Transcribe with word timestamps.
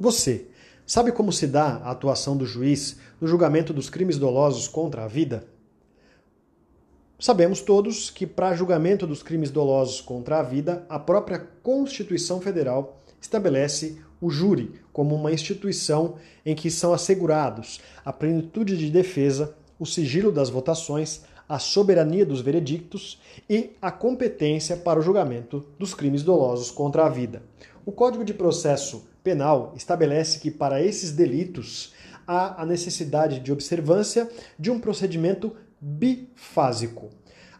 Você 0.00 0.46
sabe 0.86 1.12
como 1.12 1.30
se 1.30 1.46
dá 1.46 1.76
a 1.84 1.90
atuação 1.90 2.34
do 2.34 2.46
juiz 2.46 2.96
no 3.20 3.28
julgamento 3.28 3.70
dos 3.70 3.90
crimes 3.90 4.16
dolosos 4.16 4.66
contra 4.66 5.04
a 5.04 5.06
vida? 5.06 5.46
Sabemos 7.18 7.60
todos 7.60 8.08
que, 8.08 8.26
para 8.26 8.56
julgamento 8.56 9.06
dos 9.06 9.22
crimes 9.22 9.50
dolosos 9.50 10.00
contra 10.00 10.38
a 10.38 10.42
vida, 10.42 10.86
a 10.88 10.98
própria 10.98 11.38
Constituição 11.62 12.40
Federal 12.40 12.98
estabelece 13.20 13.98
o 14.22 14.30
júri 14.30 14.72
como 14.90 15.14
uma 15.14 15.32
instituição 15.32 16.14
em 16.46 16.54
que 16.54 16.70
são 16.70 16.94
assegurados 16.94 17.78
a 18.02 18.10
plenitude 18.10 18.78
de 18.78 18.88
defesa, 18.88 19.54
o 19.78 19.84
sigilo 19.84 20.32
das 20.32 20.48
votações, 20.48 21.20
a 21.46 21.58
soberania 21.58 22.24
dos 22.24 22.40
veredictos 22.40 23.20
e 23.50 23.72
a 23.82 23.90
competência 23.90 24.78
para 24.78 24.98
o 24.98 25.02
julgamento 25.02 25.66
dos 25.78 25.92
crimes 25.92 26.22
dolosos 26.22 26.70
contra 26.70 27.04
a 27.04 27.10
vida. 27.10 27.42
O 27.84 27.92
Código 27.92 28.24
de 28.24 28.32
Processo 28.32 29.09
Penal 29.22 29.72
estabelece 29.76 30.38
que, 30.38 30.50
para 30.50 30.82
esses 30.82 31.12
delitos, 31.12 31.94
há 32.26 32.62
a 32.62 32.66
necessidade 32.66 33.40
de 33.40 33.52
observância 33.52 34.28
de 34.58 34.70
um 34.70 34.78
procedimento 34.78 35.54
bifásico. 35.80 37.10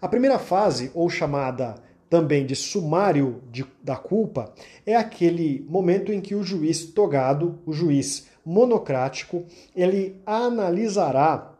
A 0.00 0.08
primeira 0.08 0.38
fase, 0.38 0.90
ou 0.94 1.08
chamada 1.10 1.74
também 2.08 2.44
de 2.44 2.56
sumário 2.56 3.42
de, 3.50 3.64
da 3.82 3.96
culpa, 3.96 4.52
é 4.84 4.96
aquele 4.96 5.64
momento 5.68 6.12
em 6.12 6.20
que 6.20 6.34
o 6.34 6.42
juiz 6.42 6.84
togado, 6.86 7.58
o 7.64 7.72
juiz 7.72 8.26
monocrático, 8.44 9.44
ele 9.76 10.20
analisará 10.26 11.54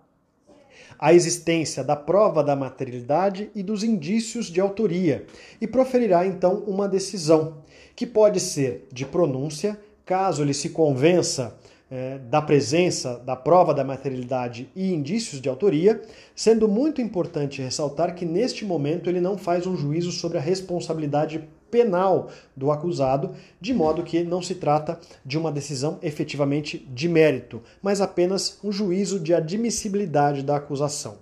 a 0.99 1.15
existência 1.15 1.83
da 1.83 1.97
prova 1.97 2.45
da 2.45 2.55
materialidade 2.55 3.51
e 3.55 3.63
dos 3.63 3.83
indícios 3.83 4.47
de 4.47 4.61
autoria 4.61 5.25
e 5.61 5.67
proferirá 5.67 6.27
então 6.27 6.63
uma 6.67 6.87
decisão, 6.87 7.63
que 7.97 8.07
pode 8.07 8.39
ser 8.39 8.87
de 8.93 9.07
pronúncia, 9.07 9.79
caso 10.11 10.43
ele 10.43 10.53
se 10.53 10.71
convença 10.71 11.57
é, 11.89 12.19
da 12.19 12.43
presença 12.43 13.17
da 13.25 13.37
prova 13.37 13.73
da 13.73 13.85
materialidade 13.85 14.69
e 14.75 14.93
indícios 14.93 15.41
de 15.41 15.49
autoria, 15.49 16.03
sendo 16.35 16.67
muito 16.67 17.01
importante 17.01 17.63
ressaltar 17.63 18.17
que 18.17 18.25
neste 18.25 18.65
momento 18.65 19.09
ele 19.09 19.21
não 19.21 19.39
faz 19.39 19.69
um 19.69 19.77
juízo 19.77 20.11
sobre 20.11 20.37
a 20.37 20.41
responsabilidade 20.41 21.49
penal 21.71 22.29
do 22.57 22.73
acusado, 22.73 23.37
de 23.61 23.73
modo 23.73 24.03
que 24.03 24.25
não 24.25 24.43
se 24.43 24.57
trata 24.57 24.99
de 25.25 25.39
uma 25.39 25.53
decisão 25.53 26.01
efetivamente 26.03 26.77
de 26.93 27.09
mérito, 27.09 27.63
mas 27.81 28.01
apenas 28.01 28.59
um 28.65 28.73
juízo 28.73 29.21
de 29.21 29.33
admissibilidade 29.33 30.43
da 30.43 30.57
acusação. 30.57 31.19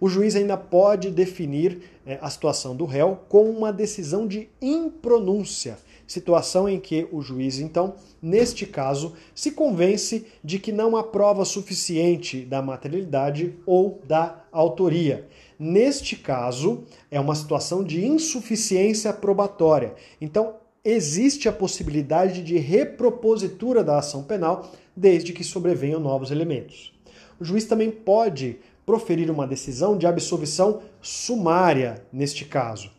O 0.00 0.08
juiz 0.08 0.34
ainda 0.34 0.56
pode 0.56 1.08
definir 1.12 1.82
é, 2.04 2.18
a 2.20 2.28
situação 2.28 2.74
do 2.74 2.84
réu 2.84 3.20
com 3.28 3.48
uma 3.48 3.72
decisão 3.72 4.26
de 4.26 4.48
impronúncia, 4.60 5.78
situação 6.08 6.68
em 6.68 6.80
que 6.80 7.06
o 7.12 7.22
juiz, 7.22 7.60
então, 7.60 7.94
neste 8.20 8.66
caso, 8.66 9.12
se 9.32 9.52
convence 9.52 10.26
de 10.42 10.58
que 10.58 10.72
não 10.72 10.96
há 10.96 11.04
prova 11.04 11.44
suficiente 11.44 12.44
da 12.44 12.60
materialidade 12.60 13.54
ou 13.64 14.00
da 14.04 14.42
autoria 14.50 15.28
Neste 15.58 16.14
caso, 16.14 16.84
é 17.10 17.18
uma 17.18 17.34
situação 17.34 17.82
de 17.82 18.06
insuficiência 18.06 19.12
probatória. 19.12 19.94
Então, 20.20 20.54
existe 20.84 21.48
a 21.48 21.52
possibilidade 21.52 22.42
de 22.44 22.56
repropositura 22.58 23.82
da 23.82 23.98
ação 23.98 24.22
penal, 24.22 24.70
desde 24.96 25.32
que 25.32 25.42
sobrevenham 25.42 25.98
novos 25.98 26.30
elementos. 26.30 26.94
O 27.40 27.44
juiz 27.44 27.64
também 27.64 27.90
pode 27.90 28.60
proferir 28.86 29.30
uma 29.32 29.48
decisão 29.48 29.98
de 29.98 30.06
absolvição 30.06 30.80
sumária 31.02 32.04
neste 32.12 32.44
caso. 32.44 32.92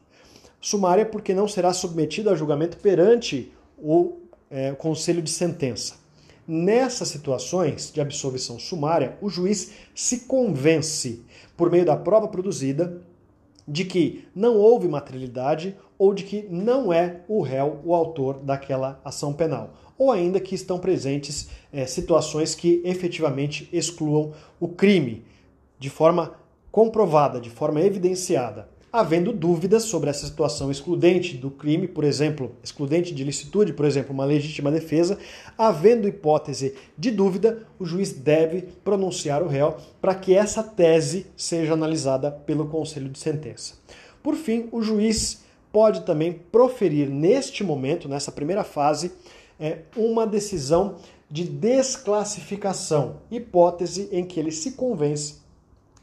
Sumária 0.62 1.06
porque 1.06 1.34
não 1.34 1.48
será 1.48 1.72
submetido 1.74 2.30
a 2.30 2.36
julgamento 2.36 2.78
perante 2.78 3.52
o 3.78 4.18
é, 4.50 4.72
conselho 4.74 5.22
de 5.22 5.30
sentença. 5.30 5.96
Nessas 6.46 7.08
situações 7.08 7.92
de 7.94 8.02
absolvição 8.02 8.58
sumária, 8.60 9.18
o 9.22 9.30
juiz 9.30 9.72
se 9.94 10.22
convence 10.22 11.24
por 11.56 11.72
meio 11.72 11.86
da 11.86 11.96
prova 11.96 12.28
produzida 12.28 13.02
de 13.68 13.86
que 13.86 14.28
não 14.36 14.58
houve 14.58 14.88
materialidade 14.88 15.78
ou 15.98 16.14
de 16.14 16.24
que 16.24 16.48
não 16.50 16.92
é 16.92 17.22
o 17.28 17.42
réu 17.42 17.80
o 17.86 17.94
autor 17.94 18.40
daquela 18.40 19.00
ação 19.06 19.31
penal, 19.31 19.75
ou 19.98 20.12
ainda 20.12 20.40
que 20.40 20.56
estão 20.56 20.80
presentes 20.80 21.50
é, 21.72 21.86
situações 21.86 22.56
que 22.56 22.81
efetivamente 22.84 23.69
excluam 23.72 24.34
o 24.59 24.68
crime 24.68 25.24
de 25.78 25.90
forma 25.90 26.34
comprovada, 26.72 27.40
de 27.40 27.50
forma 27.50 27.81
evidenciada 27.81 28.68
havendo 28.91 29.31
dúvidas 29.31 29.83
sobre 29.83 30.09
essa 30.09 30.25
situação 30.25 30.72
excludente 30.72 31.38
do 31.38 31.51
crime, 31.51 31.88
por 31.88 32.03
exemplo, 32.03 32.55
excludente 32.63 33.13
de 33.13 33.23
licitude, 33.23 33.73
por 33.73 33.85
exemplo, 33.85 34.13
uma 34.13 34.25
legítima 34.25 34.72
defesa, 34.72 35.17
havendo 35.57 36.07
hipótese 36.07 36.75
de 36.97 37.11
dúvida, 37.11 37.67
o 37.77 37.85
juiz 37.85 38.11
deve 38.11 38.63
pronunciar 38.83 39.44
o 39.44 39.47
réu 39.47 39.77
para 40.01 40.16
que 40.16 40.33
essa 40.33 40.63
tese 40.63 41.27
seja 41.38 41.73
analisada 41.73 42.31
pelo 42.31 42.67
conselho 42.67 43.09
de 43.09 43.19
sentença. 43.19 43.75
Por 44.23 44.35
fim, 44.35 44.67
o 44.72 44.81
juiz 44.81 45.44
pode 45.71 46.01
também 46.01 46.33
proferir 46.51 47.09
neste 47.09 47.63
momento, 47.63 48.09
nessa 48.09 48.31
primeira 48.31 48.63
fase, 48.63 49.11
é, 49.59 49.79
uma 49.95 50.25
decisão 50.25 50.95
de 51.29 51.44
desclassificação, 51.44 53.17
hipótese 53.29 54.09
em 54.11 54.25
que 54.25 54.39
ele 54.39 54.51
se 54.51 54.71
convence 54.71 55.39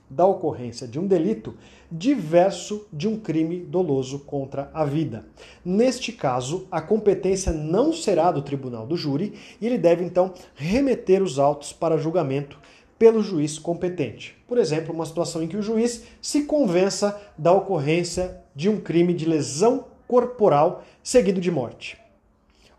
da 0.08 0.26
ocorrência 0.26 0.86
de 0.86 0.98
um 0.98 1.06
delito 1.06 1.54
diverso 1.90 2.86
de 2.92 3.08
um 3.08 3.18
crime 3.18 3.60
doloso 3.60 4.20
contra 4.20 4.70
a 4.72 4.84
vida. 4.84 5.26
Neste 5.64 6.12
caso, 6.12 6.66
a 6.70 6.80
competência 6.80 7.52
não 7.52 7.92
será 7.92 8.30
do 8.30 8.42
tribunal 8.42 8.86
do 8.86 8.96
júri 8.96 9.34
e 9.60 9.66
ele 9.66 9.78
deve 9.78 10.04
então 10.04 10.32
remeter 10.54 11.22
os 11.22 11.38
autos 11.38 11.72
para 11.72 11.98
julgamento 11.98 12.58
pelo 12.98 13.22
juiz 13.22 13.58
competente. 13.58 14.36
Por 14.46 14.58
exemplo, 14.58 14.94
uma 14.94 15.04
situação 15.04 15.42
em 15.42 15.48
que 15.48 15.56
o 15.56 15.62
juiz 15.62 16.04
se 16.20 16.44
convença 16.44 17.20
da 17.36 17.52
ocorrência 17.52 18.40
de 18.54 18.68
um 18.68 18.80
crime 18.80 19.12
de 19.12 19.26
lesão 19.26 19.84
corporal 20.08 20.84
seguido 21.02 21.40
de 21.40 21.50
morte, 21.50 21.98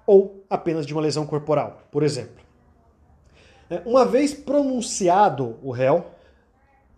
ou 0.05 0.43
apenas 0.49 0.85
de 0.85 0.93
uma 0.93 1.01
lesão 1.01 1.25
corporal, 1.25 1.83
por 1.91 2.03
exemplo. 2.03 2.45
É, 3.69 3.81
uma 3.85 4.05
vez 4.05 4.33
pronunciado 4.33 5.57
o 5.61 5.71
réu, 5.71 6.05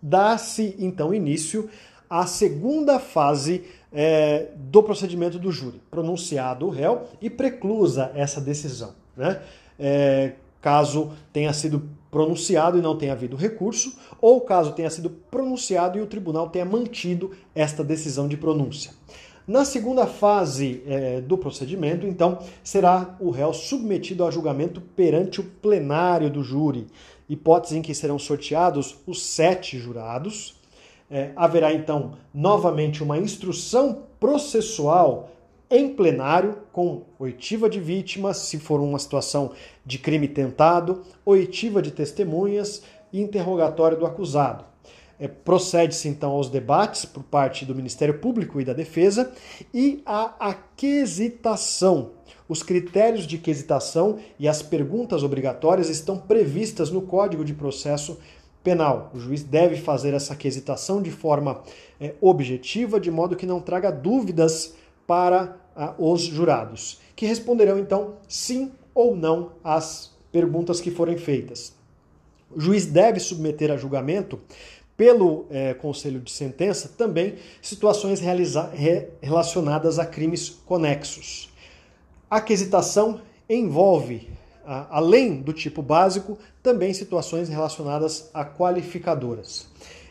dá-se 0.01 0.75
então 0.79 1.13
início 1.13 1.69
à 2.09 2.25
segunda 2.25 2.99
fase 2.99 3.63
é, 3.91 4.47
do 4.55 4.81
procedimento 4.81 5.37
do 5.37 5.51
júri, 5.51 5.81
pronunciado 5.89 6.65
o 6.65 6.69
réu 6.69 7.03
e 7.21 7.29
preclusa 7.29 8.11
essa 8.15 8.41
decisão. 8.41 8.93
Né? 9.15 9.41
É, 9.77 10.33
caso 10.61 11.11
tenha 11.31 11.53
sido 11.53 11.89
pronunciado 12.11 12.77
e 12.77 12.81
não 12.81 12.97
tenha 12.97 13.13
havido 13.13 13.35
recurso, 13.35 13.97
ou 14.19 14.41
caso 14.41 14.73
tenha 14.73 14.89
sido 14.89 15.09
pronunciado 15.09 15.97
e 15.97 16.01
o 16.01 16.07
tribunal 16.07 16.49
tenha 16.49 16.65
mantido 16.65 17.31
esta 17.53 17.83
decisão 17.83 18.27
de 18.27 18.35
pronúncia. 18.35 18.91
Na 19.49 19.65
segunda 19.65 20.05
fase 20.05 20.83
é, 20.85 21.21
do 21.21 21.35
procedimento, 21.35 22.05
então, 22.05 22.37
será 22.63 23.15
o 23.19 23.31
réu 23.31 23.51
submetido 23.51 24.23
a 24.23 24.29
julgamento 24.29 24.79
perante 24.79 25.41
o 25.41 25.43
plenário 25.43 26.29
do 26.29 26.43
júri, 26.43 26.85
hipótese 27.27 27.75
em 27.75 27.81
que 27.81 27.95
serão 27.95 28.19
sorteados 28.19 28.97
os 29.07 29.23
sete 29.23 29.79
jurados. 29.79 30.53
É, 31.09 31.31
haverá 31.35 31.73
então 31.73 32.11
novamente 32.31 33.01
uma 33.01 33.17
instrução 33.17 34.03
processual 34.19 35.31
em 35.67 35.95
plenário, 35.95 36.59
com 36.71 37.05
oitiva 37.17 37.67
de 37.67 37.79
vítimas, 37.79 38.37
se 38.37 38.59
for 38.59 38.79
uma 38.79 38.99
situação 38.99 39.53
de 39.83 39.97
crime 39.97 40.27
tentado, 40.27 41.01
oitiva 41.25 41.81
de 41.81 41.89
testemunhas 41.89 42.83
e 43.11 43.19
interrogatório 43.19 43.97
do 43.97 44.05
acusado. 44.05 44.68
É, 45.19 45.27
Procede-se 45.27 46.07
então 46.07 46.31
aos 46.31 46.49
debates 46.49 47.05
por 47.05 47.23
parte 47.23 47.65
do 47.65 47.75
Ministério 47.75 48.19
Público 48.19 48.61
e 48.61 48.65
da 48.65 48.73
Defesa 48.73 49.31
e 49.73 50.01
a 50.05 50.49
aquisitação 50.49 52.11
os 52.49 52.63
critérios 52.63 53.27
de 53.27 53.37
quesitação 53.37 54.17
e 54.39 54.47
as 54.47 54.63
perguntas 54.63 55.21
obrigatórias 55.21 55.87
estão 55.87 56.17
previstas 56.17 56.89
no 56.89 57.03
Código 57.03 57.45
de 57.45 57.53
Processo 57.53 58.17
Penal. 58.63 59.11
O 59.13 59.19
juiz 59.19 59.43
deve 59.43 59.75
fazer 59.75 60.15
essa 60.15 60.35
quesitação 60.35 60.99
de 60.99 61.11
forma 61.11 61.61
é, 62.01 62.15
objetiva, 62.19 62.99
de 62.99 63.11
modo 63.11 63.35
que 63.35 63.45
não 63.45 63.61
traga 63.61 63.91
dúvidas 63.91 64.73
para 65.05 65.57
ah, 65.75 65.93
os 65.99 66.21
jurados, 66.23 66.99
que 67.15 67.27
responderão 67.27 67.77
então 67.77 68.15
sim 68.27 68.71
ou 68.95 69.15
não 69.15 69.51
às 69.63 70.11
perguntas 70.31 70.81
que 70.81 70.89
forem 70.89 71.17
feitas. 71.17 71.73
O 72.49 72.59
juiz 72.59 72.87
deve 72.87 73.19
submeter 73.19 73.69
a 73.71 73.77
julgamento 73.77 74.39
pelo 74.99 75.45
é, 75.49 75.73
Conselho 75.73 76.19
de 76.19 76.29
Sentença 76.29 76.91
também 76.97 77.35
situações 77.61 78.19
relacionadas 79.21 79.97
a 79.97 80.05
crimes 80.05 80.49
conexos. 80.65 81.49
A 82.29 82.41
quesitação 82.41 83.21
envolve, 83.49 84.29
além 84.65 85.41
do 85.41 85.53
tipo 85.53 85.81
básico, 85.81 86.37
também 86.61 86.93
situações 86.93 87.47
relacionadas 87.47 88.29
a 88.33 88.43
qualificadoras. 88.43 89.69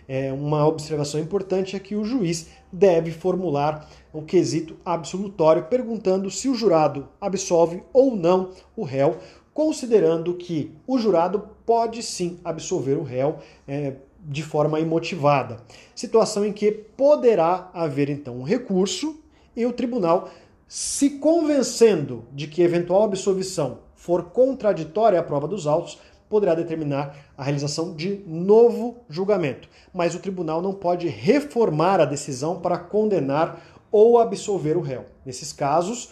É 0.09 0.33
uma 0.33 0.67
observação 0.67 1.21
importante 1.21 1.77
é 1.77 1.79
que 1.79 1.95
o 1.95 2.03
juiz 2.03 2.47
deve 2.73 3.11
formular 3.11 3.87
um 4.15 4.25
quesito 4.25 4.75
absolutório 4.87 5.65
perguntando 5.65 6.31
se 6.31 6.49
o 6.49 6.55
jurado 6.55 7.07
absolve 7.21 7.83
ou 7.93 8.17
não 8.17 8.53
o 8.75 8.85
réu 8.85 9.19
considerando 9.59 10.35
que 10.35 10.73
o 10.87 10.97
jurado 10.97 11.49
pode 11.67 12.01
sim 12.01 12.39
absolver 12.45 12.97
o 12.97 13.03
réu 13.03 13.39
é, 13.67 13.97
de 14.29 14.43
forma 14.43 14.79
imotivada. 14.79 15.57
Situação 15.95 16.45
em 16.45 16.53
que 16.53 16.71
poderá 16.71 17.71
haver 17.73 18.11
então 18.11 18.39
um 18.39 18.43
recurso 18.43 19.19
e 19.57 19.65
o 19.65 19.73
tribunal, 19.73 20.29
se 20.69 21.11
convencendo 21.19 22.27
de 22.33 22.47
que 22.47 22.63
eventual 22.63 23.05
absolvição 23.05 23.79
for 23.97 24.25
contraditória 24.25 25.19
à 25.19 25.23
prova 25.23 25.49
dos 25.49 25.67
autos, 25.67 25.99
poderá 26.29 26.55
determinar 26.55 27.17
a 27.37 27.43
realização 27.43 27.95
de 27.95 28.23
novo 28.27 28.99
julgamento. 29.09 29.67
Mas 29.95 30.15
o 30.15 30.21
tribunal 30.21 30.61
não 30.61 30.75
pode 30.75 31.09
reformar 31.09 32.01
a 32.01 32.05
decisão 32.05 32.61
para 32.61 32.77
condenar 32.77 33.61
ou 33.91 34.19
absolver 34.19 34.77
o 34.77 34.83
réu. 34.83 35.07
Nesses 35.25 35.55
casos, 35.55 36.11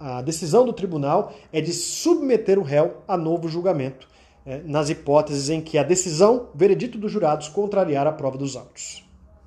a 0.00 0.22
decisão 0.22 0.64
do 0.64 0.72
tribunal 0.72 1.34
é 1.52 1.60
de 1.60 1.72
submeter 1.72 2.58
o 2.58 2.62
réu 2.62 3.02
a 3.06 3.16
novo 3.16 3.46
julgamento, 3.48 4.08
nas 4.64 4.90
hipóteses 4.90 5.50
em 5.50 5.60
que 5.60 5.76
a 5.76 5.82
decisão, 5.82 6.48
veredito 6.54 6.98
dos 6.98 7.10
jurados, 7.10 7.48
contrariar 7.48 8.06
a 8.06 8.12
prova 8.12 8.38
dos 8.38 8.56
autos. 8.56 9.05